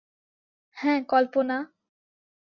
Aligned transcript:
হ্যাঁ, 0.77 0.99
কল্পনা। 1.03 1.57